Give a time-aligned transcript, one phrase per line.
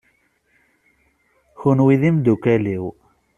[1.59, 2.85] Kenwi d imeddukal-iw.